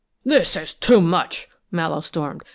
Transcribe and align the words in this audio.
"This 0.25 0.55
is 0.55 0.73
too 0.73 0.99
much!" 0.99 1.47
Mallowe 1.69 2.01
stormed. 2.01 2.41